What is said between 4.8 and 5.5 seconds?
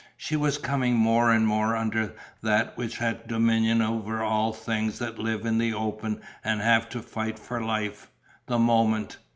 that live